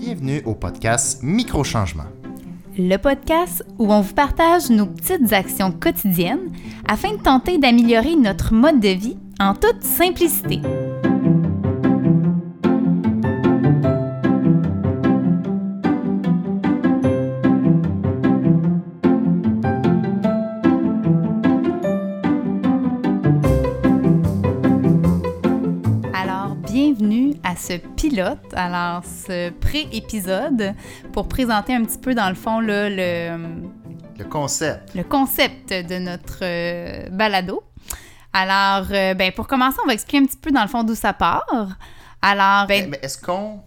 Bienvenue 0.00 0.40
au 0.46 0.54
podcast 0.54 1.22
Microchangement. 1.22 2.06
Le 2.78 2.96
podcast 2.96 3.62
où 3.78 3.92
on 3.92 4.00
vous 4.00 4.14
partage 4.14 4.70
nos 4.70 4.86
petites 4.86 5.34
actions 5.34 5.72
quotidiennes 5.72 6.50
afin 6.88 7.12
de 7.18 7.22
tenter 7.22 7.58
d'améliorer 7.58 8.16
notre 8.16 8.54
mode 8.54 8.80
de 8.80 8.88
vie 8.88 9.18
en 9.38 9.52
toute 9.52 9.82
simplicité. 9.82 10.60
Bienvenue 26.92 27.34
à 27.44 27.54
ce 27.54 27.74
pilote, 27.94 28.52
alors 28.54 29.04
ce 29.04 29.50
pré-épisode 29.50 30.74
pour 31.12 31.28
présenter 31.28 31.72
un 31.72 31.84
petit 31.84 31.98
peu 31.98 32.14
dans 32.16 32.28
le 32.28 32.34
fond 32.34 32.58
là, 32.58 32.90
le, 32.90 33.38
Le 34.18 34.24
concept. 34.24 34.92
le 34.96 35.04
concept 35.04 35.70
de 35.70 35.98
notre 35.98 36.38
euh, 36.42 37.08
balado. 37.10 37.62
Alors, 38.32 38.88
euh, 38.90 39.14
ben, 39.14 39.30
pour 39.30 39.46
commencer, 39.46 39.76
on 39.84 39.86
va 39.86 39.92
expliquer 39.94 40.18
un 40.18 40.26
petit 40.26 40.36
peu 40.36 40.50
dans 40.50 40.62
le 40.62 40.68
fond 40.68 40.82
d'où 40.82 40.96
ça 40.96 41.12
part. 41.12 41.44
Alors, 42.22 42.66
ben, 42.66 42.90
mais 42.90 42.98
est-ce 43.02 43.18
qu'on 43.18 43.60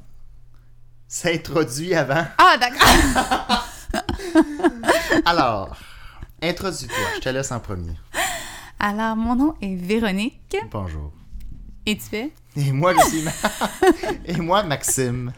s'introduit 1.07 1.95
avant? 1.95 2.25
ah 2.37 2.57
d'accord. 2.59 3.63
Alors, 5.25 5.77
introduis-toi. 6.41 6.97
Je 7.15 7.19
te 7.21 7.29
laisse 7.29 7.53
en 7.53 7.61
premier. 7.61 7.93
Alors, 8.81 9.15
mon 9.15 9.35
nom 9.35 9.53
est 9.61 9.75
Véronique. 9.75 10.57
Bonjour. 10.71 11.13
Et 11.85 11.95
tu 11.97 12.03
fais? 12.03 12.33
Et 12.55 12.71
moi, 12.71 12.93
je 12.93 13.09
suis 13.09 13.23
Et 14.25 14.37
moi, 14.37 14.63
Maxime. 14.63 15.31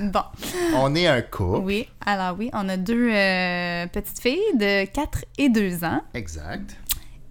Bon, 0.00 0.22
On 0.74 0.94
est 0.94 1.06
un 1.06 1.22
couple. 1.22 1.60
oui. 1.64 1.88
Alors 2.04 2.36
oui, 2.38 2.50
on 2.52 2.68
a 2.68 2.76
deux 2.76 3.10
euh, 3.12 3.86
petites 3.88 4.20
filles 4.20 4.56
de 4.56 4.84
4 4.86 5.24
et 5.38 5.48
2 5.48 5.84
ans. 5.84 6.02
Exact. 6.14 6.76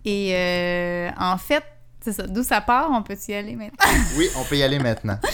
Et 0.06 0.32
euh, 0.36 1.10
en 1.18 1.38
fait, 1.38 1.64
c'est 2.02 2.12
ça, 2.14 2.24
d'où 2.28 2.44
ça 2.44 2.60
part, 2.62 2.90
on 2.92 3.02
peut 3.04 3.16
y 3.30 3.34
aller 3.34 3.56
maintenant? 3.56 3.78
Oui, 4.18 4.28
on 4.38 4.44
peut 4.44 4.58
y 4.58 4.64
aller 4.64 4.80
maintenant. 4.80 5.18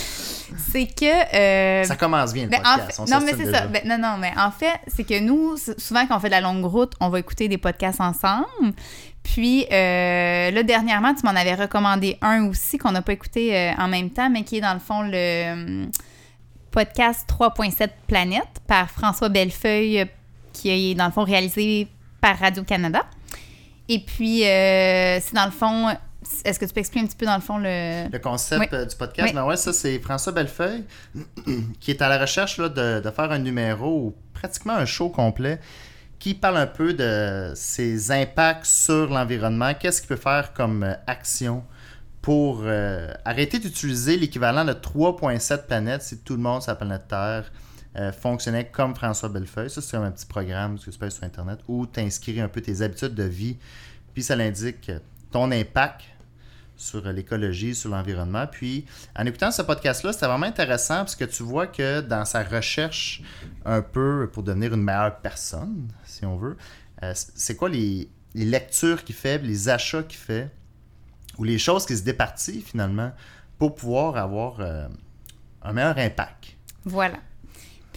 c'est 0.58 0.88
que... 0.88 1.36
euh, 1.36 1.84
Ça 1.84 1.96
commence 1.96 2.34
bien, 2.34 2.44
le 2.46 2.50
Ben, 2.50 2.62
en 2.66 2.78
fait- 2.78 3.00
on 3.00 3.06
non, 3.06 3.20
mais 3.26 3.34
c'est 3.38 3.52
ça. 3.52 3.68
Ben, 3.68 3.82
non, 3.86 3.98
non, 3.98 4.18
mais 4.18 4.32
en 4.38 4.52
fait, 4.52 4.80
c'est 4.88 5.04
que 5.04 5.20
nous, 5.20 5.56
souvent 5.78 6.06
quand 6.08 6.18
on 6.18 6.20
fait 6.20 6.28
de 6.28 6.34
la 6.34 6.42
longue 6.42 6.66
route, 6.66 6.94
on 7.00 7.10
va 7.10 7.20
écouter 7.20 7.48
des 7.48 7.58
podcasts 7.58 8.02
ensemble. 8.02 8.46
Puis 9.24 9.66
euh, 9.72 10.50
là, 10.52 10.64
dernièrement, 10.64 11.14
tu 11.14 11.24
m'en 11.26 11.32
avais 11.36 11.54
recommandé 11.56 12.18
un 12.22 12.46
aussi 12.48 12.78
qu'on 12.78 12.92
n'a 12.92 13.02
pas 13.02 13.14
écouté 13.14 13.56
euh, 13.56 13.72
en 13.78 13.88
même 13.88 14.10
temps, 14.10 14.30
mais 14.30 14.44
qui 14.44 14.58
est 14.58 14.62
dans 14.62 14.74
le 14.74 14.80
fond 14.80 15.02
le 15.04 15.52
hum, 15.54 15.92
podcast 16.72 17.28
3.7 17.30 17.90
Planète 18.08 18.62
par 18.68 18.90
François 18.90 19.30
Bellefeuille, 19.30 20.00
euh, 20.02 20.06
qui 20.54 20.70
est 20.92 20.96
dans 20.96 21.06
le 21.06 21.12
fond 21.12 21.24
réalisé 21.24 21.88
par 22.22 22.38
Radio-Canada. 22.40 23.04
Et 23.88 24.00
puis, 24.00 24.46
euh, 24.46 25.20
c'est 25.22 25.34
dans 25.34 25.46
le 25.46 25.52
fond. 25.52 25.88
Est-ce 26.46 26.60
que 26.60 26.66
tu 26.66 26.74
peux 26.74 26.80
expliquer 26.80 27.04
un 27.04 27.08
petit 27.08 27.16
peu 27.18 27.26
dans 27.26 27.36
le 27.36 27.42
fond 27.42 27.58
le. 27.58 28.10
Le 28.12 28.20
concept 28.20 28.62
Oui. 28.62 28.68
euh, 28.74 28.86
du 28.86 28.96
podcast, 28.96 29.30
Oui. 29.30 29.36
ben 29.36 29.46
ouais, 29.46 29.58
ça 29.58 29.74
c'est 29.74 30.00
François 30.00 30.32
Bellefeuille 30.32 30.86
qui 31.80 31.92
est 31.92 32.02
à 32.02 32.10
la 32.10 32.18
recherche 32.20 32.58
là, 32.58 32.70
de, 32.70 33.00
de 33.02 33.12
faire 33.12 33.32
un 33.32 33.40
numéro 33.40 34.08
ou 34.08 34.16
pratiquement 34.34 34.74
un 34.74 34.86
show 34.86 35.10
complet 35.10 35.60
qui 36.20 36.34
parle 36.34 36.58
un 36.58 36.68
peu 36.68 36.94
de 36.94 37.52
ses 37.56 38.12
impacts 38.12 38.66
sur 38.66 39.10
l'environnement, 39.10 39.74
qu'est-ce 39.74 40.02
qu'il 40.02 40.10
peut 40.10 40.16
faire 40.18 40.54
comme 40.54 40.84
euh, 40.84 40.94
action 41.08 41.64
pour 42.22 42.62
euh, 42.66 43.12
arrêter 43.24 43.60
d'utiliser 43.60 44.18
l'équivalent 44.18 44.66
de 44.66 44.74
3.7 44.74 45.66
planètes 45.66 46.02
si 46.02 46.18
tout 46.20 46.36
le 46.36 46.42
monde 46.42 46.62
sur 46.62 46.72
la 46.72 46.76
planète 46.76 47.08
Terre 47.08 47.50
euh, 47.96 48.12
fonctionnait 48.12 48.66
comme 48.68 48.94
François 48.94 49.30
Bellefeuille? 49.30 49.70
Ça, 49.70 49.82
c'est 49.82 49.96
un 49.96 50.12
petit 50.12 50.26
programme 50.26 50.78
que 50.78 50.84
tu 50.84 50.92
sur 50.92 51.24
Internet 51.24 51.60
où 51.70 51.88
tu 51.88 52.02
inscris 52.02 52.42
un 52.42 52.50
peu 52.50 52.60
tes 52.62 52.82
habitudes 52.82 53.16
de 53.16 53.24
vie, 53.24 53.58
puis 54.14 54.22
ça 54.22 54.36
l'indique 54.36 54.92
ton 55.32 55.52
impact 55.52 56.02
sur 56.80 57.06
l'écologie, 57.12 57.76
sur 57.76 57.92
l'environnement. 57.92 58.48
Puis, 58.48 58.86
en 59.16 59.26
écoutant 59.26 59.52
ce 59.52 59.62
podcast-là, 59.62 60.14
c'était 60.14 60.26
vraiment 60.26 60.48
intéressant 60.48 61.00
parce 61.00 61.16
que 61.16 61.26
tu 61.26 61.44
vois 61.44 61.68
que 61.68 62.02
dans 62.02 62.26
sa 62.26 62.44
recherche 62.44 63.22
un 63.66 63.82
peu 63.82 64.30
pour 64.32 64.44
devenir 64.44 64.74
une 64.74 64.82
meilleure 64.82 65.20
personne, 65.20 65.90
si 66.06 66.26
on 66.26 66.38
veut, 66.38 66.58
euh, 67.04 67.12
c'est 67.16 67.56
quoi 67.56 67.70
les, 67.70 68.10
lectures 68.34 69.04
qu'il 69.04 69.16
fait, 69.16 69.40
les 69.40 69.70
achats 69.70 70.04
qu'il 70.04 70.20
fait, 70.20 70.50
ou 71.38 71.44
les 71.44 71.58
choses 71.58 71.86
qui 71.86 71.98
se 71.98 72.04
départit 72.04 72.62
finalement 72.62 73.12
pour 73.58 73.76
pouvoir 73.76 74.18
avoir 74.18 74.60
euh, 74.60 74.88
un 75.62 75.74
meilleur 75.74 75.98
impact? 75.98 76.56
Voilà. 76.86 77.18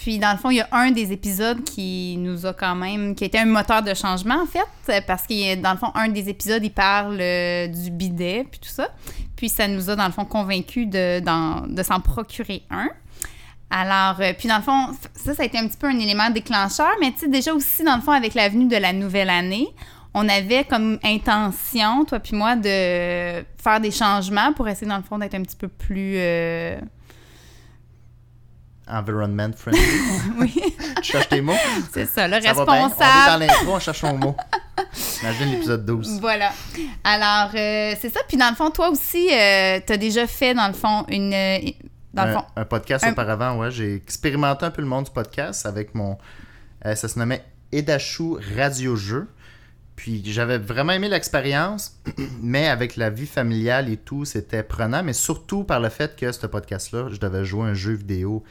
Puis, 0.03 0.19
dans 0.19 0.33
le 0.33 0.37
fond, 0.37 0.51
il 0.51 0.57
y 0.57 0.61
a 0.61 0.69
un 0.73 0.91
des 0.91 1.13
épisodes 1.13 1.63
qui 1.63 2.17
nous 2.19 2.45
a 2.45 2.53
quand 2.53 2.75
même. 2.75 3.15
qui 3.15 3.25
été 3.25 3.39
un 3.39 3.45
moteur 3.45 3.83
de 3.85 3.95
changement, 3.95 4.43
en 4.43 4.47
fait, 4.47 5.01
parce 5.07 5.29
que, 5.29 5.55
dans 5.55 5.71
le 5.71 5.79
fond, 5.79 5.93
un 5.95 6.09
des 6.09 6.29
épisodes, 6.29 6.65
il 6.65 6.73
parle 6.73 7.19
euh, 7.21 7.69
du 7.69 7.89
bidet, 7.93 8.45
puis 8.51 8.59
tout 8.59 8.69
ça. 8.69 8.89
Puis, 9.37 9.49
ça 9.49 9.69
nous 9.69 9.91
a, 9.91 9.95
dans 9.95 10.07
le 10.07 10.11
fond, 10.11 10.25
convaincus 10.25 10.89
de, 10.89 11.21
de 11.21 11.83
s'en 11.85 12.01
procurer 12.01 12.65
un. 12.69 12.89
Alors, 13.71 14.21
euh, 14.21 14.33
puis, 14.37 14.49
dans 14.49 14.57
le 14.57 14.63
fond, 14.63 14.89
ça, 15.15 15.35
ça 15.35 15.43
a 15.45 15.47
été 15.47 15.57
un 15.57 15.69
petit 15.69 15.79
peu 15.79 15.87
un 15.87 15.99
élément 16.01 16.31
déclencheur, 16.31 16.91
mais 17.01 17.13
tu 17.13 17.21
sais, 17.21 17.29
déjà 17.29 17.55
aussi, 17.55 17.85
dans 17.85 17.95
le 17.95 18.03
fond, 18.03 18.11
avec 18.11 18.35
la 18.35 18.49
venue 18.49 18.67
de 18.67 18.77
la 18.77 18.93
nouvelle 18.93 19.31
année, 19.31 19.69
on 20.15 20.29
avait 20.29 20.65
comme 20.65 20.99
intention, 21.05 22.05
toi 22.05 22.19
puis 22.19 22.35
moi, 22.35 22.57
de 22.57 23.45
faire 23.57 23.81
des 23.81 23.93
changements 23.93 24.53
pour 24.53 24.69
essayer, 24.69 24.89
dans 24.89 24.97
le 24.97 25.05
fond, 25.05 25.17
d'être 25.17 25.37
un 25.37 25.43
petit 25.43 25.57
peu 25.57 25.69
plus. 25.69 26.15
euh, 26.17 26.81
Environment 28.93 29.51
friendly. 29.57 29.81
Oui, 30.39 30.55
tu 31.03 31.13
cherches 31.13 31.29
tes 31.29 31.41
mots? 31.41 31.55
c'est 31.93 32.07
ça, 32.07 32.29
le 32.29 32.41
Ça 32.41 32.53
va 32.53 32.65
bien. 32.65 32.75
On 32.75 32.77
est 32.77 32.83
responsable. 32.83 33.31
dans 33.31 33.39
l'intro, 33.47 33.75
on 33.75 33.79
cherche 33.81 34.03
nos 34.05 34.17
mots. 34.17 34.37
Imagine 35.23 35.51
l'épisode 35.53 35.85
12. 35.87 36.21
Voilà. 36.21 36.53
Alors, 37.05 37.51
euh, 37.55 37.95
c'est 38.01 38.13
ça. 38.13 38.21
Puis, 38.29 38.37
dans 38.37 38.51
le 38.51 38.55
fond, 38.57 38.71
toi 38.71 38.91
aussi, 38.91 39.29
tu 39.29 39.33
as 39.35 39.97
déjà 39.97 40.27
fait, 40.27 40.55
dans 40.55 40.67
le 40.69 40.75
fond, 40.75 41.05
une. 41.09 41.33
euh, 41.33 41.59
Dans 42.13 42.25
le 42.25 42.31
un, 42.31 42.35
fond. 42.35 42.45
un 42.57 42.65
podcast 42.65 43.05
un- 43.05 43.13
auparavant, 43.13 43.57
ouais. 43.59 43.71
J'ai 43.71 43.95
expérimenté 43.95 44.65
un 44.67 44.71
peu 44.71 44.83
le 44.83 44.89
monde 44.89 45.05
du 45.07 45.11
podcast 45.11 45.65
avec 45.67 45.95
mon. 45.95 46.19
euh, 46.87 46.95
ça 46.95 47.09
se 47.09 47.19
nommait 47.19 47.45
Edachou 47.73 48.39
Radio 48.57 48.97
Jeu. 48.97 49.29
Puis 49.95 50.23
j'avais 50.25 50.59
vraiment 50.59 50.93
aimé 50.95 51.09
l'expérience, 51.09 51.99
mais 52.43 52.67
avec 52.69 52.97
la 52.97 53.11
vie 53.11 53.27
familiale 53.27 53.89
et 53.91 53.97
tout, 53.99 54.25
c'était 54.25 54.63
prenant, 54.63 55.03
mais 55.03 55.13
surtout 55.13 55.65
par 55.65 55.81
le 55.81 55.91
fait 55.91 56.17
que 56.17 56.33
ce 56.33 56.47
podcast-là, 56.47 57.09
je 57.11 57.19
devais 57.19 57.45
jouer 57.45 57.69
un 57.69 57.75
jeu 57.75 57.93
vidéo, 57.93 58.43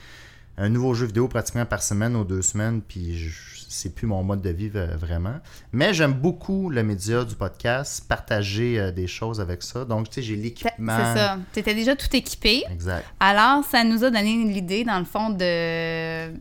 un 0.57 0.69
nouveau 0.69 0.93
jeu 0.93 1.07
vidéo 1.07 1.27
pratiquement 1.27 1.65
par 1.65 1.81
semaine 1.81 2.15
ou 2.15 2.23
deux 2.23 2.41
semaines, 2.41 2.81
puis 2.81 3.31
c'est 3.71 3.95
plus 3.95 4.05
mon 4.05 4.21
mode 4.21 4.41
de 4.41 4.49
vie 4.49 4.69
euh, 4.75 4.95
vraiment. 4.97 5.35
Mais 5.71 5.93
j'aime 5.93 6.13
beaucoup 6.13 6.69
le 6.69 6.83
média 6.83 7.23
du 7.23 7.35
podcast, 7.35 8.05
partager 8.07 8.79
euh, 8.79 8.91
des 8.91 9.07
choses 9.07 9.39
avec 9.39 9.63
ça. 9.63 9.85
Donc, 9.85 10.09
tu 10.09 10.15
sais, 10.15 10.21
j'ai 10.21 10.35
C'est 10.35 10.41
l'équipement. 10.41 10.97
ça. 11.15 11.37
Tu 11.53 11.59
étais 11.59 11.73
déjà 11.73 11.95
tout 11.95 12.13
équipé. 12.13 12.63
Exact. 12.69 13.05
Alors, 13.19 13.63
ça 13.63 13.83
nous 13.83 14.03
a 14.03 14.09
donné 14.11 14.43
l'idée, 14.43 14.83
dans 14.83 14.99
le 14.99 15.05
fond, 15.05 15.29
de 15.29 16.31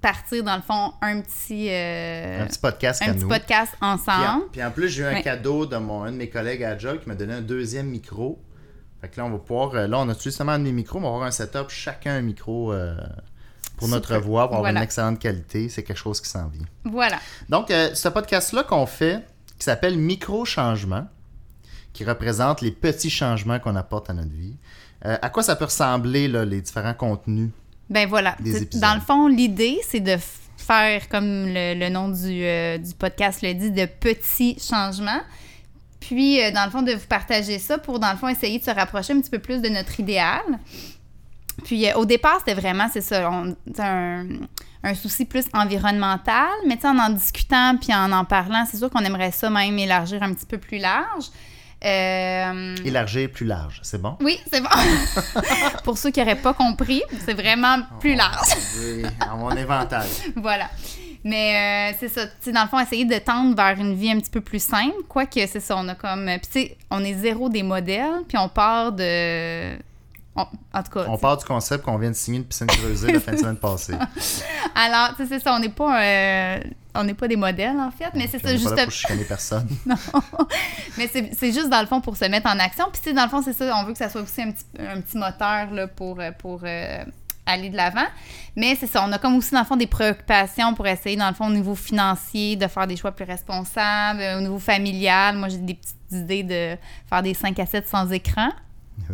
partir, 0.00 0.42
dans 0.42 0.56
le 0.56 0.62
fond, 0.62 0.94
un 1.02 1.20
petit, 1.20 1.68
euh, 1.70 2.42
Un 2.42 2.46
petit 2.46 2.58
podcast 2.58 3.02
un 3.02 3.12
petit 3.12 3.22
nous. 3.22 3.28
podcast 3.28 3.72
Puis 3.78 3.86
en, 3.88 3.92
ensemble. 3.92 4.44
puis 4.50 4.64
en 4.64 4.70
plus, 4.70 4.88
j'ai 4.88 5.02
eu 5.02 5.06
un 5.06 5.20
cadeau 5.20 5.66
de 5.66 5.76
mon, 5.76 6.04
un 6.04 6.12
de 6.12 6.16
mes 6.16 6.28
collègues 6.28 6.64
à 6.64 6.76
Job 6.76 7.00
qui 7.00 7.08
m'a 7.08 7.14
donné 7.14 7.34
un 7.34 7.42
deuxième 7.42 7.86
micro. 7.86 8.42
Fait 9.00 9.08
que 9.08 9.18
là, 9.20 9.26
on 9.26 9.30
va 9.30 9.38
pouvoir. 9.38 9.74
Là, 9.74 9.98
on 9.98 10.08
a 10.08 10.14
justement 10.18 10.52
un 10.52 10.58
de 10.58 10.64
mes 10.64 10.72
micros, 10.72 11.00
mais 11.00 11.06
on 11.06 11.10
va 11.10 11.16
avoir 11.16 11.28
un 11.28 11.32
setup, 11.32 11.68
chacun 11.68 12.14
un 12.14 12.22
micro 12.22 12.72
euh, 12.72 12.96
pour 13.82 13.88
notre 13.88 14.16
voix, 14.18 14.42
pour 14.48 14.56
avoir 14.56 14.60
Voilà. 14.62 14.80
une 14.80 14.84
excellente 14.84 15.18
qualité. 15.18 15.68
C'est 15.68 15.82
quelque 15.82 15.96
chose 15.98 16.20
qui 16.20 16.28
s'en 16.28 16.48
vient. 16.48 16.66
Voilà. 16.84 17.18
Donc, 17.48 17.70
euh, 17.70 17.94
ce 17.94 18.08
podcast-là 18.08 18.62
qu'on 18.64 18.86
fait, 18.86 19.20
qui 19.58 19.64
s'appelle 19.64 19.96
Micro-changement, 19.98 21.06
qui 21.92 22.04
représente 22.04 22.60
les 22.62 22.70
petits 22.70 23.10
changements 23.10 23.58
qu'on 23.58 23.76
apporte 23.76 24.08
à 24.10 24.14
notre 24.14 24.30
vie. 24.32 24.56
Euh, 25.04 25.16
à 25.20 25.28
quoi 25.30 25.42
ça 25.42 25.56
peut 25.56 25.66
ressembler, 25.66 26.28
là, 26.28 26.44
les 26.44 26.60
différents 26.62 26.94
contenus? 26.94 27.50
Ben 27.90 28.08
voilà. 28.08 28.36
Des 28.40 28.52
C'est- 28.52 28.62
épisodes. 28.62 28.80
Dans 28.82 28.94
le 28.94 29.00
fond, 29.00 29.26
l'idée, 29.28 29.78
c'est 29.86 30.00
de 30.00 30.16
faire, 30.56 31.08
comme 31.08 31.46
le, 31.48 31.74
le 31.78 31.88
nom 31.90 32.08
du, 32.08 32.44
euh, 32.44 32.78
du 32.78 32.94
podcast 32.94 33.40
le 33.42 33.52
dit, 33.52 33.70
de 33.72 33.84
petits 33.86 34.58
changements. 34.60 35.20
Puis, 36.00 36.42
euh, 36.42 36.50
dans 36.50 36.64
le 36.64 36.70
fond, 36.70 36.82
de 36.82 36.92
vous 36.92 37.06
partager 37.08 37.58
ça 37.58 37.78
pour, 37.78 37.98
dans 37.98 38.10
le 38.12 38.16
fond, 38.16 38.28
essayer 38.28 38.58
de 38.58 38.64
se 38.64 38.70
rapprocher 38.70 39.12
un 39.12 39.20
petit 39.20 39.30
peu 39.30 39.38
plus 39.38 39.60
de 39.60 39.68
notre 39.68 40.00
idéal. 40.00 40.40
Puis, 41.72 41.88
euh, 41.88 41.94
au 41.94 42.04
départ, 42.04 42.36
c'était 42.40 42.52
vraiment, 42.60 42.86
c'est 42.92 43.00
ça, 43.00 43.30
on- 43.30 43.56
un, 43.78 44.26
un 44.84 44.94
souci 44.94 45.24
plus 45.24 45.46
environnemental, 45.54 46.50
mais 46.66 46.78
en 46.84 46.98
en 46.98 47.08
discutant 47.08 47.76
puis 47.80 47.94
en 47.94 48.12
en 48.12 48.26
parlant, 48.26 48.66
c'est 48.70 48.76
sûr 48.76 48.90
qu'on 48.90 49.00
aimerait 49.02 49.30
ça 49.30 49.48
même 49.48 49.78
élargir 49.78 50.22
un 50.22 50.34
petit 50.34 50.44
peu 50.44 50.58
plus 50.58 50.76
large. 50.76 51.24
Euh, 51.82 52.76
Élargir 52.84 53.30
plus 53.30 53.46
large, 53.46 53.80
c'est 53.82 54.00
bon? 54.02 54.18
oui, 54.20 54.38
c'est 54.52 54.60
bon. 54.60 54.68
Pour 55.84 55.96
ceux 55.96 56.10
qui 56.10 56.20
n'auraient 56.20 56.36
pas 56.36 56.52
compris, 56.52 57.02
c'est 57.24 57.32
vraiment 57.32 57.78
plus 58.00 58.16
large. 58.16 58.48
Oui, 58.78 59.04
à 59.18 59.34
mon 59.34 59.48
inventaire. 59.50 60.04
voilà. 60.36 60.68
Mais 61.24 61.92
euh, 61.92 61.96
c'est 61.98 62.08
ça, 62.08 62.26
tu 62.44 62.52
dans 62.52 62.64
le 62.64 62.68
fond, 62.68 62.80
essayer 62.80 63.06
de 63.06 63.16
tendre 63.16 63.56
vers 63.56 63.78
une 63.80 63.94
vie 63.94 64.10
un 64.10 64.18
petit 64.20 64.30
peu 64.30 64.42
plus 64.42 64.62
simple, 64.62 64.94
quoique 65.08 65.40
c'est 65.46 65.60
ça, 65.60 65.74
on 65.78 65.88
a 65.88 65.94
comme... 65.94 66.26
Puis 66.26 66.40
tu 66.40 66.52
sais, 66.52 66.76
on 66.90 67.02
est 67.02 67.14
zéro 67.14 67.48
des 67.48 67.62
modèles, 67.62 68.24
puis 68.28 68.36
on 68.36 68.50
part 68.50 68.92
de 68.92 69.78
On- 70.34 70.46
en 70.72 70.82
tout 70.82 70.90
cas, 70.92 71.04
On 71.08 71.18
part 71.18 71.36
du 71.36 71.44
concept 71.44 71.84
qu'on 71.84 71.98
vient 71.98 72.10
de 72.10 72.14
signer 72.16 72.38
une 72.38 72.44
piscine 72.44 72.66
creusée 72.66 73.12
la 73.12 73.20
fin 73.20 73.32
de 73.32 73.36
semaine 73.36 73.56
passée. 73.58 73.92
alors, 74.74 75.10
tu 75.16 75.22
sais, 75.22 75.26
c'est 75.28 75.40
ça, 75.40 75.54
on 75.54 75.58
n'est 75.58 75.68
pas, 75.68 76.02
euh, 76.02 76.60
on 76.94 77.04
n'est 77.04 77.12
pas 77.14 77.28
des 77.28 77.36
modèles, 77.36 77.78
en 77.78 77.90
fait, 77.90 78.10
mais 78.14 78.26
c'est 78.28 78.38
ça, 78.38 78.50
juste 78.52 78.64
pas 78.70 78.74
là 78.76 78.86
pour 78.86 79.26
personne. 79.28 79.68
Mais 80.98 81.08
c'est 81.08 81.52
juste 81.52 81.68
dans 81.68 81.80
le 81.80 81.86
fond 81.86 82.00
pour 82.00 82.16
se 82.16 82.24
mettre 82.26 82.46
en 82.48 82.58
action. 82.58 82.86
Puis, 82.92 83.00
tu 83.02 83.08
sais, 83.10 83.14
dans 83.14 83.24
le 83.24 83.28
fond, 83.30 83.42
c'est 83.42 83.52
ça, 83.52 83.76
on 83.76 83.84
veut 83.84 83.92
que 83.92 83.98
ça 83.98 84.08
soit 84.08 84.22
aussi 84.22 84.42
un 84.42 84.52
petit, 84.52 84.64
un 84.78 85.00
petit 85.00 85.16
moteur 85.18 85.70
là, 85.70 85.86
pour, 85.86 86.18
euh, 86.20 86.30
pour 86.32 86.60
euh, 86.64 87.04
aller 87.46 87.70
de 87.70 87.76
l'avant. 87.76 88.06
Mais 88.56 88.74
c'est 88.78 88.86
ça, 88.86 89.04
on 89.06 89.12
a 89.12 89.18
comme 89.18 89.36
aussi, 89.36 89.52
dans 89.52 89.60
le 89.60 89.66
fond, 89.66 89.76
des 89.76 89.86
préoccupations 89.86 90.74
pour 90.74 90.86
essayer, 90.86 91.16
dans 91.16 91.28
le 91.28 91.34
fond, 91.34 91.46
au 91.46 91.52
niveau 91.52 91.74
financier, 91.74 92.56
de 92.56 92.66
faire 92.68 92.86
des 92.86 92.96
choix 92.96 93.12
plus 93.12 93.24
responsables. 93.24 94.22
Au 94.38 94.40
niveau 94.40 94.58
familial, 94.58 95.36
moi, 95.36 95.48
j'ai 95.48 95.58
des 95.58 95.74
petites 95.74 95.96
idées 96.10 96.42
de 96.42 96.78
faire 97.08 97.22
des 97.22 97.34
5 97.34 97.58
à 97.58 97.66
7 97.66 97.86
sans 97.88 98.10
écran. 98.12 98.48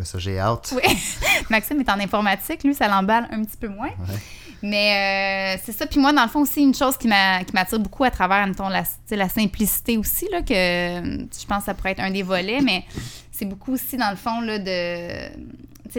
Ça, 0.05 0.19
j'ai 0.19 0.39
hâte. 0.39 0.73
Oui. 0.77 0.83
Maxime 1.50 1.81
est 1.81 1.89
en 1.91 1.99
informatique, 2.00 2.62
lui, 2.65 2.75
ça 2.75 2.89
l'emballe 2.89 3.29
un 3.31 3.43
petit 3.45 3.56
peu 3.56 3.69
moins. 3.69 3.89
Ouais. 3.89 4.15
Mais 4.62 5.56
euh, 5.56 5.61
c'est 5.65 5.73
ça. 5.73 5.87
Puis 5.87 6.00
moi, 6.00 6.12
dans 6.12 6.23
le 6.25 6.29
fond, 6.29 6.41
aussi, 6.41 6.61
une 6.62 6.75
chose 6.75 6.97
qui 6.97 7.06
m'a- 7.09 7.45
qui 7.45 7.53
m'attire 7.55 7.79
beaucoup 7.79 8.05
à 8.05 8.11
travers, 8.11 8.45
mettons, 8.47 8.69
la, 8.69 8.83
la 9.11 9.29
simplicité 9.29 9.97
aussi, 9.97 10.27
là, 10.33 10.43
que 10.43 10.53
euh, 10.53 11.00
je 11.41 11.47
pense 11.47 11.59
que 11.61 11.65
ça 11.67 11.75
pourrait 11.75 11.93
être 11.93 12.00
un 12.00 12.11
des 12.11 12.23
volets, 12.25 12.61
mais 12.61 12.85
c'est 13.31 13.45
beaucoup 13.45 13.73
aussi, 13.75 13.97
dans 13.97 14.11
le 14.11 14.17
fond, 14.17 14.41
là, 14.41 14.59
de. 14.59 15.29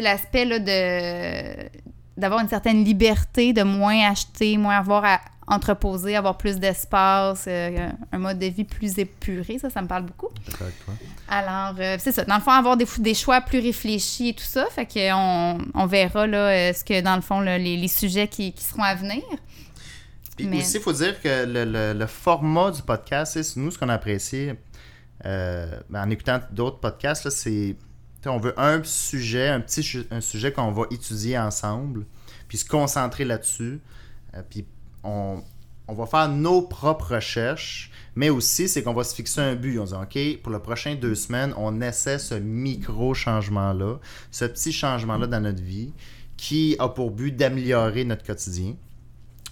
L'aspect, 0.01 0.45
de 0.45 1.69
d'avoir 2.19 2.41
une 2.41 2.49
certaine 2.49 2.83
liberté, 2.83 3.53
de 3.53 3.63
moins 3.63 4.09
acheter, 4.11 4.57
moins 4.57 4.77
avoir 4.77 5.03
à 5.05 5.19
entreposer, 5.47 6.15
avoir 6.15 6.37
plus 6.37 6.57
d'espace, 6.59 7.45
euh, 7.47 7.89
un 8.11 8.17
mode 8.19 8.37
de 8.37 8.45
vie 8.45 8.63
plus 8.65 8.99
épuré, 8.99 9.57
ça, 9.57 9.71
ça 9.71 9.81
me 9.81 9.87
parle 9.87 10.03
beaucoup. 10.03 10.27
D'accord 10.45 10.67
avec 10.67 10.85
toi. 10.85 10.93
Alors, 11.27 11.75
euh, 11.79 11.97
c'est 11.99 12.11
ça. 12.11 12.23
Dans 12.23 12.35
le 12.35 12.41
fond, 12.41 12.51
avoir 12.51 12.77
des, 12.77 12.85
des 12.99 13.15
choix 13.15 13.41
plus 13.41 13.59
réfléchis 13.59 14.29
et 14.29 14.33
tout 14.35 14.43
ça. 14.43 14.67
Fait 14.69 14.85
qu'on 14.85 15.57
on 15.73 15.85
verra 15.87 16.27
là, 16.27 16.49
euh, 16.49 16.73
ce 16.73 16.83
que, 16.83 17.01
dans 17.01 17.15
le 17.15 17.21
fond, 17.23 17.39
là, 17.39 17.57
les, 17.57 17.77
les 17.77 17.87
sujets 17.87 18.27
qui, 18.27 18.53
qui 18.53 18.63
seront 18.63 18.83
à 18.83 18.93
venir. 18.93 19.23
Puis 20.37 20.45
Mais- 20.45 20.59
aussi, 20.59 20.77
il 20.77 20.83
faut 20.83 20.93
dire 20.93 21.19
que 21.19 21.45
le, 21.45 21.65
le- 21.65 21.93
le 21.97 22.05
format 22.07 22.69
du 22.69 22.83
podcast, 22.83 23.33
c'est 23.41 23.57
nous, 23.59 23.71
ce 23.71 23.77
qu'on 23.79 23.89
a 23.89 23.95
apprécié 23.95 24.53
euh, 25.25 25.79
en 25.93 26.09
écoutant 26.11 26.39
d'autres 26.51 26.79
podcasts, 26.79 27.25
là, 27.25 27.31
c'est. 27.31 27.75
On 28.25 28.37
veut 28.37 28.59
un 28.59 28.83
sujet, 28.83 29.47
un 29.47 29.61
petit 29.61 29.83
sujet 30.21 30.51
qu'on 30.51 30.71
va 30.71 30.83
étudier 30.91 31.37
ensemble, 31.37 32.05
puis 32.47 32.57
se 32.57 32.65
concentrer 32.65 33.25
là-dessus. 33.25 33.79
Euh, 34.35 34.41
puis 34.47 34.65
on, 35.03 35.41
on 35.89 35.93
va 35.93 36.05
faire 36.05 36.29
nos 36.29 36.61
propres 36.61 37.15
recherches, 37.15 37.91
mais 38.15 38.29
aussi, 38.29 38.69
c'est 38.69 38.83
qu'on 38.83 38.93
va 38.93 39.03
se 39.03 39.15
fixer 39.15 39.41
un 39.41 39.55
but. 39.55 39.79
On 39.79 39.85
dit, 39.85 39.93
OK, 39.93 40.41
pour 40.43 40.53
les 40.53 40.59
prochaines 40.59 40.99
deux 40.99 41.15
semaines, 41.15 41.53
on 41.57 41.81
essaie 41.81 42.19
ce 42.19 42.35
micro-changement-là, 42.35 43.99
ce 44.29 44.45
petit 44.45 44.71
changement-là 44.71 45.25
dans 45.25 45.41
notre 45.41 45.63
vie, 45.63 45.91
qui 46.37 46.75
a 46.77 46.89
pour 46.89 47.09
but 47.09 47.35
d'améliorer 47.35 48.05
notre 48.05 48.23
quotidien. 48.23 48.75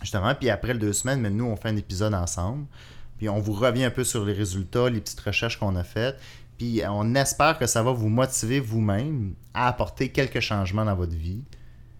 Justement, 0.02 0.36
puis 0.36 0.52
après 0.52 0.74
les 0.74 0.80
deux 0.80 0.94
semaines, 0.94 1.22
mais 1.22 1.32
nous, 1.32 1.46
on 1.46 1.56
fait 1.56 1.70
un 1.70 1.76
épisode 1.76 2.14
ensemble. 2.14 2.66
Puis 3.18 3.30
on 3.30 3.40
vous 3.40 3.54
revient 3.54 3.86
un 3.86 3.90
peu 3.90 4.04
sur 4.04 4.24
les 4.24 4.34
résultats, 4.34 4.90
les 4.90 5.02
petites 5.02 5.20
recherches 5.20 5.58
qu'on 5.58 5.76
a 5.76 5.84
faites. 5.84 6.20
Puis 6.58 6.82
on 6.90 7.14
espère 7.16 7.58
que 7.60 7.66
ça 7.68 7.84
va 7.84 7.92
vous 7.92 8.10
motiver 8.10 8.60
vous-même 8.60 9.34
à 9.54 9.68
apporter 9.68 10.10
quelques 10.10 10.40
changements 10.40 10.86
dans 10.86 10.96
votre 10.96 11.16
vie. 11.16 11.42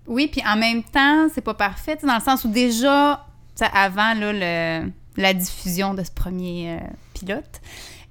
Oui, 0.08 0.28
puis 0.28 0.42
en 0.48 0.56
même 0.56 0.84
temps, 0.84 1.28
c'est 1.34 1.42
pas 1.42 1.54
parfait, 1.54 1.98
dans 2.04 2.16
le 2.16 2.22
sens 2.22 2.44
où 2.46 2.50
déjà, 2.50 3.26
avant 3.74 4.14
là, 4.14 4.34
le- 4.34 4.92
la 5.18 5.34
diffusion 5.34 5.94
de 5.94 6.04
ce 6.04 6.12
premier 6.12 6.78
euh, 6.78 6.80
pilote, 7.14 7.60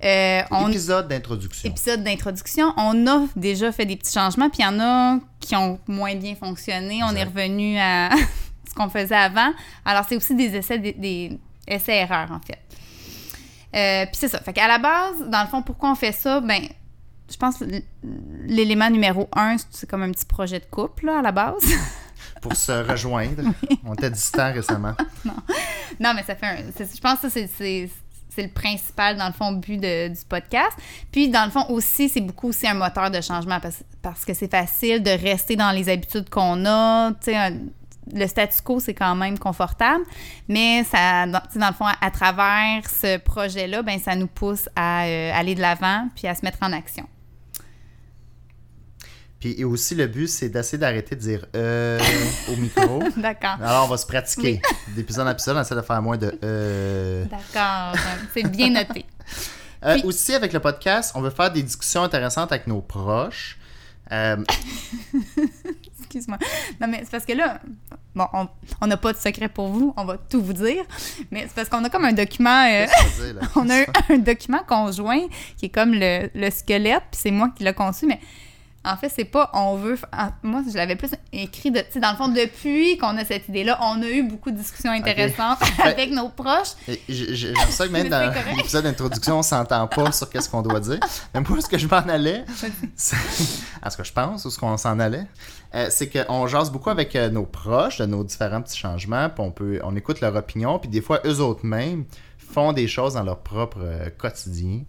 euh, 0.05 0.43
on, 0.51 0.69
Épisode 0.69 1.09
d'introduction. 1.09 1.71
épisode 1.71 2.05
d'introduction, 2.05 2.75
on 2.77 3.07
a 3.07 3.27
déjà 3.35 3.73
fait 3.73 3.87
des 3.87 3.97
petits 3.97 4.13
changements, 4.13 4.51
puis 4.51 4.59
il 4.61 4.65
y 4.65 4.67
en 4.69 4.79
a 4.81 5.19
qui 5.41 5.57
ont 5.57 5.79
moins 5.87 6.15
bien 6.17 6.35
fonctionné. 6.35 7.01
On 7.03 7.15
est 7.15 7.25
revenu 7.25 7.79
à 7.79 8.11
ce 8.69 8.75
qu'on 8.75 8.91
faisait 8.91 9.15
avant. 9.17 9.53
Alors, 9.85 10.05
c'est 10.07 10.17
aussi 10.17 10.35
des 10.35 10.55
essais, 10.55 10.79
des, 10.79 10.93
des 10.93 11.39
essais-erreurs, 11.67 12.31
en 12.31 12.41
fait. 12.41 12.59
Euh, 13.77 14.07
puis 14.07 14.15
c'est 14.17 14.29
ça. 14.29 14.41
Fait 14.41 14.53
qu'à 14.53 14.69
la 14.69 14.79
base, 14.79 15.29
dans 15.29 15.43
le 15.43 15.49
fond, 15.49 15.63
pourquoi 15.63 15.91
on 15.91 15.95
fait 15.95 16.13
ça? 16.13 16.41
Ben, 16.41 16.63
je 17.31 17.37
pense 17.37 17.63
l'élément 18.45 18.89
numéro 18.91 19.29
un, 19.35 19.57
c'est 19.71 19.89
comme 19.89 20.03
un 20.03 20.11
petit 20.13 20.25
projet 20.27 20.61
de 20.61 20.65
couple, 20.67 21.07
là, 21.07 21.19
à 21.19 21.23
la 21.23 21.33
base. 21.33 21.63
Pour 22.41 22.55
se 22.55 22.73
rejoindre. 22.73 23.43
On 23.85 23.95
était 23.95 24.11
distants 24.11 24.53
récemment. 24.53 24.95
Non, 26.01 26.13
mais 26.15 26.23
ça 26.25 26.35
fait 26.37 26.47
un. 26.47 26.57
Je 26.79 27.01
pense 27.01 27.21
que 27.21 27.31
c'est- 27.31 27.49
c'est 28.29 28.43
le 28.43 28.51
principal, 28.51 29.17
dans 29.17 29.29
le 29.29 29.33
fond, 29.33 29.53
but 29.53 29.79
de- 29.79 30.09
du 30.09 30.21
podcast. 30.29 30.73
Puis, 31.11 31.31
dans 31.31 31.47
le 31.47 31.51
fond, 31.51 31.65
aussi, 31.71 32.11
c'est 32.11 32.21
beaucoup 32.21 32.49
aussi 32.49 32.69
un 32.69 32.75
moteur 32.75 33.11
de 33.11 33.23
changement 33.23 33.61
parce, 33.61 33.83
parce 34.03 34.27
que 34.27 34.35
c'est 34.35 34.51
facile 34.51 35.03
de 35.03 35.11
rester 35.11 35.57
dans 35.57 35.71
les 35.71 35.89
habitudes 35.89 36.29
qu'on 36.29 36.67
a. 36.67 37.13
Tu 37.13 37.33
sais, 37.33 37.53
le 38.15 38.27
statu 38.27 38.63
quo, 38.63 38.81
c'est 38.81 38.95
quand 38.95 39.15
même 39.15 39.39
confortable, 39.39 40.05
mais 40.49 40.85
ça, 40.85 41.27
dans, 41.27 41.43
dans 41.57 41.69
le 41.69 41.75
fond, 41.75 41.87
à, 41.87 41.95
à 42.01 42.11
travers 42.11 42.89
ce 42.89 43.19
projet-là, 43.19 43.83
ben, 43.83 43.99
ça 43.99 44.15
nous 44.15 44.27
pousse 44.29 44.69
à 44.77 45.05
euh, 45.05 45.31
aller 45.35 45.55
de 45.55 45.61
l'avant 45.61 46.09
puis 46.15 46.27
à 46.29 46.35
se 46.35 46.45
mettre 46.45 46.59
en 46.63 46.73
action. 46.73 47.07
Puis 49.41 49.55
et 49.59 49.65
aussi, 49.65 49.95
le 49.95 50.07
but, 50.07 50.29
c'est 50.29 50.49
d'essayer 50.49 50.79
d'arrêter 50.79 51.15
de 51.15 51.21
dire 51.21 51.47
euh 51.55 52.01
au 52.53 52.57
micro. 52.57 53.03
D'accord. 53.19 53.57
Alors, 53.63 53.85
on 53.85 53.89
va 53.89 53.99
se 53.99 54.07
pratiquer. 54.07 54.63
D'épisode 54.97 55.27
en 55.27 55.31
épisode, 55.31 55.57
on 55.59 55.61
essaie 55.61 55.75
de 55.75 55.83
faire 55.83 56.01
moins 56.01 56.17
de 56.17 56.39
euh. 56.43 57.25
D'accord. 57.27 58.01
c'est 58.33 58.45
bien 58.49 58.71
noté. 58.71 59.05
Euh, 59.85 59.95
Puis- 59.97 60.05
Aussi, 60.05 60.35
avec 60.35 60.55
le 60.55 60.61
podcast, 60.61 61.13
on 61.15 61.21
veut 61.21 61.29
faire 61.31 61.53
des 61.53 61.63
discussions 61.63 62.03
intéressantes 62.03 62.51
avec 62.51 62.67
nos 62.67 62.81
proches. 62.81 63.59
Euh, 64.11 64.37
Excuse-moi. 66.07 66.39
Non, 66.81 66.87
mais 66.89 67.01
c'est 67.05 67.11
parce 67.11 67.25
que 67.27 67.33
là, 67.33 67.61
bon, 68.15 68.27
on- 68.81 68.87
n'a 68.87 68.97
pas 68.97 69.13
de 69.13 69.19
secret 69.19 69.49
pour 69.49 69.69
vous, 69.69 69.93
on 69.97 70.05
va 70.05 70.17
tout 70.17 70.41
vous 70.43 70.53
dire, 70.53 70.85
mais 71.31 71.43
c'est 71.43 71.55
parce 71.55 71.69
qu'on 71.69 71.83
a 71.85 71.91
comme 71.91 72.05
un 72.05 72.13
document, 72.13 72.65
euh, 72.65 72.87
là? 73.35 73.41
on 73.57 73.69
a 73.69 73.81
un, 73.81 73.85
un 74.11 74.19
document 74.19 74.63
conjoint 74.67 75.27
qui 75.57 75.67
est 75.67 75.71
comme 75.71 75.93
le, 75.93 76.31
le 76.35 76.51
squelette, 76.51 77.03
puis 77.11 77.21
c'est 77.23 77.31
moi 77.31 77.51
qui 77.57 77.65
l'ai 77.65 77.75
conçu, 77.75 78.07
mais 78.07 78.21
en 78.87 78.97
fait, 78.97 79.09
c'est 79.09 79.25
pas 79.25 79.51
on 79.53 79.77
veut. 79.77 79.99
moi, 80.43 80.63
je 80.69 80.77
l'avais 80.77 80.97
plus 80.97 81.11
écrit, 81.33 81.71
de, 81.71 81.81
tu 81.81 81.87
sais, 81.93 82.01
dans 82.01 82.13
le 82.13 82.17
fond, 82.17 82.29
depuis 82.29 82.97
qu'on 82.99 83.17
a 83.17 83.25
cette 83.25 83.49
idée-là, 83.49 83.79
on 83.83 84.01
a 84.03 84.09
eu 84.09 84.23
beaucoup 84.23 84.51
de 84.51 84.57
discussions 84.57 84.93
intéressantes 84.93 85.59
avec 85.85 86.11
nos 86.11 86.29
proches. 86.29 86.75
J'aime 87.09 87.55
ça 87.71 87.87
que 87.87 87.93
même 87.97 88.09
dans 88.09 88.33
l'épisode 88.57 88.85
d'introduction, 88.85 89.39
on 89.39 89.43
s'entend 89.43 89.87
pas 89.89 90.13
sur 90.13 90.31
qu'est-ce 90.31 90.49
qu'on 90.49 90.63
doit 90.63 90.81
dire. 90.81 91.01
Mais 91.35 91.41
moi, 91.41 91.61
ce 91.61 91.69
que 91.69 91.79
je 91.79 91.87
m'en 91.87 91.97
allais, 91.97 92.45
à 93.83 93.91
ce 93.91 93.97
que 93.97 94.05
je 94.05 94.13
pense, 94.13 94.45
ou 94.45 94.51
ce 94.51 94.59
qu'on 94.59 94.77
s'en 94.77 94.99
allait, 95.01 95.27
euh, 95.75 95.89
c'est 95.91 96.09
qu'on 96.09 96.47
jase 96.47 96.71
beaucoup 96.71 96.91
avec 96.91 97.17
euh, 97.17 97.29
nos 97.29 97.45
proches 97.45 97.99
de 97.99 98.07
nos 98.07 98.23
différents 98.23 98.63
petits 98.63 98.79
changements, 98.79 99.29
puis 99.29 99.45
on, 99.45 99.51
peut, 99.51 99.81
on 99.83 99.97
écoute 99.97 100.21
leur 100.21 100.35
opinion, 100.37 100.79
puis 100.79 100.89
des 100.89 101.01
fois, 101.01 101.21
eux 101.27 101.41
autres 101.41 101.67
mêmes 101.67 102.05
font 102.39 102.73
des 102.73 102.87
choses 102.87 103.15
dans 103.15 103.25
leur 103.25 103.41
propre 103.41 103.79
euh, 103.81 104.09
quotidien 104.17 104.83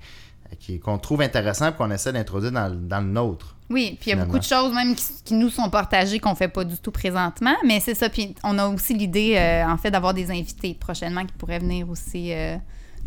qu'on 0.84 0.98
trouve 0.98 1.22
intéressant 1.22 1.70
puis 1.72 1.77
qu'on 1.77 1.92
essaie 1.92 2.12
d'introduire 2.13 2.51
dans, 2.51 2.68
le- 2.70 2.75
dans 2.75 3.00
le 3.01 3.08
nôtre. 3.08 3.56
Oui, 3.70 3.98
puis 4.00 4.12
il 4.12 4.18
y 4.18 4.20
a 4.20 4.24
beaucoup 4.24 4.39
de 4.39 4.44
choses 4.44 4.74
même 4.74 4.96
qui, 4.96 5.04
qui 5.25 5.34
nous 5.34 5.50
sont 5.50 5.70
partagées 5.70 6.20
qu'on 6.20 6.36
fait 6.36 6.48
pas 6.48 6.63
du 6.63 6.77
tout 6.77 6.92
présentement, 6.92 7.56
mais 7.66 7.80
c'est 7.82 7.96
ça. 7.96 8.08
Puis 8.10 8.34
on 8.44 8.58
a 8.58 8.68
aussi 8.68 8.94
l'idée, 8.94 9.36
euh, 9.38 9.68
en 9.68 9.77
fait, 9.77 9.92
d'avoir 9.92 10.13
des 10.13 10.32
invités 10.32 10.74
prochainement 10.74 11.25
qui 11.25 11.34
pourraient 11.34 11.60
venir 11.60 11.89
aussi 11.89 12.32
euh, 12.34 12.56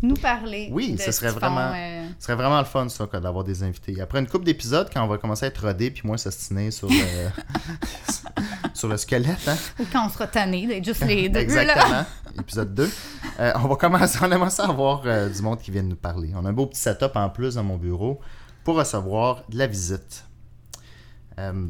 nous 0.03 0.13
parler. 0.15 0.69
Oui, 0.71 0.93
de 0.93 0.99
ce 0.99 1.11
serait 1.11 1.29
font, 1.31 1.39
vraiment- 1.39 1.71
euh, 1.75 2.05
Ce 2.19 2.25
serait 2.25 2.35
vraiment 2.35 2.59
le 2.59 2.65
fun, 2.65 2.87
ça, 2.89 3.07
d'avoir 3.07 3.43
des 3.43 3.63
invités. 3.63 3.99
Après 4.01 4.19
une 4.19 4.27
couple 4.27 4.45
d'épisodes, 4.45 4.87
quand 4.93 5.03
on 5.03 5.07
va 5.07 5.17
commencer 5.17 5.45
à 5.45 5.47
être 5.47 5.65
rodé 5.65 5.89
puis 5.89 6.03
moins 6.05 6.17
s'ostiner 6.17 6.69
sur 6.69 6.87
sur 8.73 8.87
le 8.87 8.97
squelette, 8.97 9.47
hein? 9.47 9.57
ou 9.79 9.83
quand 9.91 10.05
on 10.05 10.09
sera 10.09 10.27
tanné 10.27 10.67
d'être 10.67 10.85
juste 10.85 11.05
les 11.05 11.29
deux. 11.29 11.39
là. 11.39 11.41
Exactement. 11.41 12.05
Épisode 12.39 12.73
2. 12.73 12.89
Euh, 13.39 13.51
on 13.55 13.67
va 13.67 13.75
commencer, 13.75 14.19
on 14.21 14.31
aimerait 14.31 14.49
ça 14.49 14.65
avoir 14.65 15.03
euh, 15.05 15.29
du 15.29 15.41
monde 15.41 15.59
qui 15.59 15.71
vient 15.71 15.83
nous 15.83 15.95
parler. 15.95 16.31
On 16.35 16.45
a 16.45 16.49
un 16.49 16.53
beau 16.53 16.65
petit 16.65 16.79
setup 16.81 17.15
en 17.15 17.29
plus 17.29 17.55
dans 17.55 17.63
mon 17.63 17.77
bureau 17.77 18.19
pour 18.63 18.75
recevoir 18.75 19.43
de 19.49 19.57
la 19.57 19.67
visite. 19.67 20.25
Euh, 21.39 21.67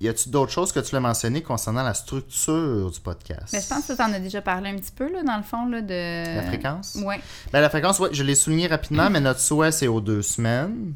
y 0.00 0.08
a-tu 0.08 0.28
d'autres 0.28 0.52
choses 0.52 0.72
que 0.72 0.80
tu 0.80 0.90
voulais 0.90 1.00
mentionner 1.00 1.42
concernant 1.42 1.82
la 1.82 1.94
structure 1.94 2.90
du 2.90 3.00
podcast? 3.00 3.52
Mais 3.52 3.60
je 3.60 3.68
pense 3.68 3.86
que 3.86 3.94
tu 3.94 4.02
en 4.02 4.12
as 4.12 4.20
déjà 4.20 4.42
parlé 4.42 4.70
un 4.70 4.76
petit 4.76 4.92
peu, 4.92 5.10
là, 5.10 5.22
dans 5.22 5.36
le 5.36 5.42
fond, 5.42 5.66
là, 5.66 5.80
de... 5.80 6.36
La 6.36 6.42
fréquence? 6.42 6.98
Ouais. 7.02 7.20
Ben, 7.52 7.60
la 7.60 7.70
fréquence, 7.70 8.00
ouais, 8.00 8.10
je 8.12 8.22
l'ai 8.22 8.34
souligné 8.34 8.66
rapidement, 8.66 9.08
mais 9.10 9.20
notre 9.20 9.40
souhait, 9.40 9.72
c'est 9.72 9.86
aux 9.86 10.00
deux 10.00 10.22
semaines. 10.22 10.94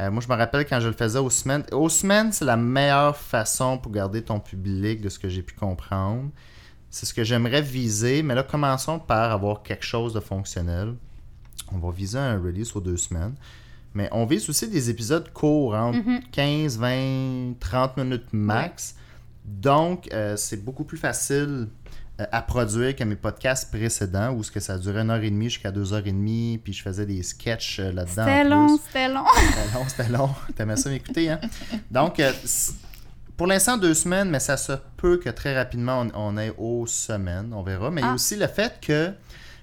Euh, 0.00 0.10
moi, 0.10 0.22
je 0.22 0.28
me 0.28 0.34
rappelle 0.34 0.66
quand 0.66 0.80
je 0.80 0.88
le 0.88 0.94
faisais 0.94 1.18
aux 1.18 1.30
semaines. 1.30 1.64
Aux 1.72 1.88
semaines, 1.88 2.32
c'est 2.32 2.44
la 2.44 2.56
meilleure 2.56 3.16
façon 3.16 3.78
pour 3.78 3.92
garder 3.92 4.22
ton 4.22 4.40
public, 4.40 5.00
de 5.00 5.08
ce 5.08 5.18
que 5.18 5.28
j'ai 5.28 5.42
pu 5.42 5.54
comprendre. 5.54 6.30
C'est 6.90 7.06
ce 7.06 7.14
que 7.14 7.24
j'aimerais 7.24 7.62
viser, 7.62 8.22
mais 8.22 8.34
là, 8.34 8.42
commençons 8.42 8.98
par 8.98 9.32
avoir 9.32 9.62
quelque 9.62 9.84
chose 9.84 10.12
de 10.12 10.20
fonctionnel. 10.20 10.94
On 11.72 11.78
va 11.78 11.90
viser 11.90 12.18
un 12.18 12.40
release 12.40 12.74
aux 12.76 12.80
deux 12.80 12.96
semaines. 12.96 13.34
Mais 13.94 14.08
on 14.12 14.26
vise 14.26 14.48
aussi 14.50 14.68
des 14.68 14.90
épisodes 14.90 15.32
courts, 15.32 15.74
entre 15.74 15.98
15, 16.30 16.78
20, 16.78 17.54
30 17.58 17.96
minutes 17.96 18.32
max. 18.32 18.94
Donc, 19.46 20.12
euh, 20.12 20.36
c'est 20.36 20.62
beaucoup 20.62 20.84
plus 20.84 20.98
facile 20.98 21.68
à 22.18 22.40
produire 22.42 22.96
que 22.96 23.04
mes 23.04 23.16
podcasts 23.16 23.70
précédents 23.70 24.32
où 24.32 24.42
ce 24.42 24.50
que 24.50 24.60
ça 24.60 24.78
durait 24.78 25.02
une 25.02 25.10
heure 25.10 25.22
et 25.22 25.30
demie 25.30 25.50
jusqu'à 25.50 25.70
deux 25.70 25.92
heures 25.92 26.06
et 26.06 26.12
demie, 26.12 26.58
puis 26.62 26.72
je 26.72 26.82
faisais 26.82 27.04
des 27.04 27.22
sketchs 27.22 27.78
euh, 27.80 27.92
là-dedans. 27.92 28.24
C'était 28.24 28.44
long, 28.44 28.78
c'était 28.78 29.08
long. 29.08 29.24
C'était 29.34 29.74
long, 29.74 29.84
c'était 29.88 30.08
long. 30.08 30.30
T'aimais 30.56 30.76
ça 30.76 30.88
m'écouter, 30.90 31.30
hein? 31.30 31.40
Donc, 31.90 32.18
euh, 32.20 32.32
pour 33.36 33.46
l'instant, 33.46 33.76
deux 33.76 33.92
semaines, 33.94 34.30
mais 34.30 34.40
ça 34.40 34.56
se 34.56 34.72
peut 34.96 35.18
que 35.18 35.28
très 35.28 35.54
rapidement, 35.54 36.06
on, 36.14 36.38
ait 36.38 36.54
aux 36.56 36.86
semaines. 36.86 37.52
On 37.52 37.62
verra. 37.62 37.90
Mais 37.90 38.00
il 38.00 38.04
y 38.04 38.06
a 38.06 38.12
Ah. 38.12 38.14
aussi 38.14 38.36
le 38.36 38.46
fait 38.46 38.80
que 38.80 39.12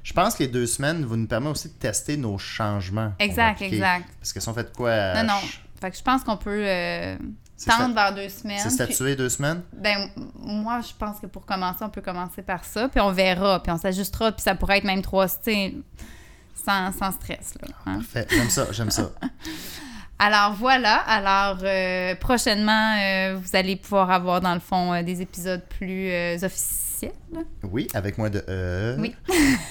je 0.03 0.13
pense 0.13 0.35
que 0.35 0.43
les 0.43 0.49
deux 0.49 0.67
semaines 0.67 1.05
vous 1.05 1.17
nous 1.17 1.27
permet 1.27 1.49
aussi 1.49 1.69
de 1.69 1.73
tester 1.73 2.17
nos 2.17 2.37
changements. 2.37 3.13
Exact, 3.17 3.61
exact. 3.63 4.09
Parce 4.19 4.31
que 4.31 4.39
si 4.39 4.47
on 4.47 4.53
fait 4.53 4.65
de 4.71 4.75
quoi. 4.75 5.15
Non, 5.15 5.23
non. 5.23 5.39
Fait 5.81 5.89
que 5.89 5.97
je 5.97 6.03
pense 6.03 6.23
qu'on 6.23 6.37
peut 6.37 6.63
euh, 6.65 7.17
Tendre 7.65 7.93
vers 7.95 8.13
deux 8.13 8.29
semaines. 8.29 8.59
C'est 8.61 8.69
statué 8.69 9.15
deux 9.15 9.29
semaines? 9.29 9.61
Ben, 9.73 10.09
moi, 10.35 10.81
je 10.81 10.93
pense 10.97 11.19
que 11.19 11.27
pour 11.27 11.45
commencer, 11.45 11.79
on 11.81 11.89
peut 11.89 12.01
commencer 12.01 12.41
par 12.41 12.63
ça, 12.65 12.87
puis 12.89 12.99
on 13.01 13.11
verra, 13.11 13.61
puis 13.61 13.71
on 13.71 13.77
s'ajustera, 13.77 14.31
puis 14.31 14.41
ça 14.43 14.55
pourrait 14.55 14.77
être 14.79 14.83
même 14.83 15.01
trois, 15.01 15.27
sans, 15.27 16.91
sans 16.91 17.11
stress, 17.11 17.53
là. 17.61 17.67
hein. 17.85 17.93
Parfait. 17.95 18.27
J'aime 18.29 18.49
ça, 18.49 18.67
j'aime 18.71 18.91
ça. 18.91 19.09
Alors, 20.19 20.53
voilà. 20.53 20.97
Alors, 21.07 21.57
euh, 21.63 22.15
prochainement, 22.15 22.95
euh, 23.01 23.37
vous 23.41 23.55
allez 23.55 23.75
pouvoir 23.75 24.09
avoir, 24.11 24.39
dans 24.39 24.53
le 24.53 24.59
fond, 24.61 24.93
euh, 24.93 25.03
des 25.03 25.21
épisodes 25.21 25.63
plus 25.77 26.09
officiels. 26.43 27.11
Oui, 27.63 27.87
avec 27.93 28.17
moins 28.17 28.29
de 28.29 28.41
E. 28.47 28.95
Oui. 28.99 29.13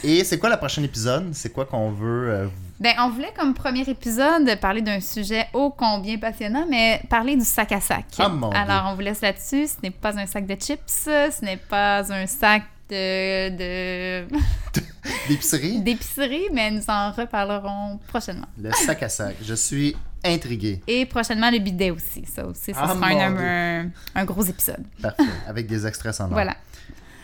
Et 0.04 0.22
c'est 0.24 0.38
quoi 0.38 0.50
le 0.50 0.56
prochain 0.58 0.82
épisode? 0.82 1.32
C'est 1.32 1.50
quoi 1.50 1.64
qu'on 1.64 1.90
veut. 1.90 2.28
euh, 2.28 2.46
Ben, 2.82 2.94
on 2.98 3.10
voulait, 3.10 3.32
comme 3.38 3.54
premier 3.54 3.88
épisode, 3.88 4.58
parler 4.60 4.82
d'un 4.82 4.98
sujet 4.98 5.46
ô 5.52 5.70
combien 5.70 6.18
passionnant, 6.18 6.66
mais 6.68 7.00
parler 7.08 7.36
du 7.36 7.44
sac 7.44 7.70
à 7.70 7.80
sac. 7.80 8.06
Ah, 8.18 8.28
mon 8.28 8.50
Alors, 8.50 8.88
on 8.90 8.94
vous 8.96 9.02
laisse 9.02 9.20
là-dessus. 9.20 9.68
Ce 9.68 9.74
n'est 9.84 9.92
pas 9.92 10.18
un 10.18 10.26
sac 10.26 10.44
de 10.46 10.56
chips, 10.56 10.80
ce 10.88 11.44
n'est 11.44 11.58
pas 11.58 12.12
un 12.12 12.26
sac 12.26 12.64
de... 12.90 13.50
de... 13.50 14.26
d'épicerie? 15.28 15.80
d'épicerie, 15.80 16.48
mais 16.52 16.72
nous 16.72 16.82
en 16.88 17.12
reparlerons 17.12 18.00
prochainement. 18.08 18.48
Le 18.60 18.72
sac 18.72 19.04
à 19.04 19.08
sac. 19.08 19.36
Je 19.44 19.54
suis 19.54 19.94
intrigué. 20.24 20.82
Et 20.88 21.06
prochainement, 21.06 21.52
le 21.52 21.60
bidet 21.60 21.92
aussi. 21.92 22.24
Ça 22.26 22.44
aussi, 22.44 22.74
ça 22.74 22.80
Ah, 22.82 22.94
sera 22.94 23.06
un, 23.06 23.90
un 24.16 24.24
gros 24.24 24.42
épisode. 24.42 24.82
Parfait. 25.00 25.22
Avec 25.46 25.68
des 25.68 25.86
extraits 25.86 26.14
sonores. 26.14 26.32
Voilà. 26.32 26.56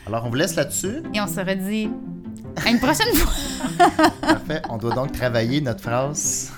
Alors, 0.07 0.25
on 0.25 0.29
vous 0.29 0.37
laisse 0.37 0.55
là-dessus. 0.55 1.03
Et 1.13 1.21
on 1.21 1.27
se 1.27 1.41
redit 1.41 1.91
à 2.67 2.71
une 2.71 2.79
prochaine 2.81 3.15
fois. 3.15 3.33
Parfait. 4.21 4.63
On 4.69 4.77
doit 4.77 4.95
donc 4.95 5.13
travailler 5.13 5.61
notre 5.61 5.83
phrase 5.83 6.51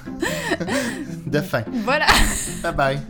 de 1.26 1.40
fin. 1.40 1.62
Voilà. 1.84 2.06
Bye 2.62 2.74
bye. 2.74 3.00